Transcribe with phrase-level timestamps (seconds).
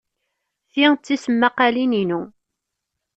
[0.71, 2.21] Ti d tismaqqalin-inu.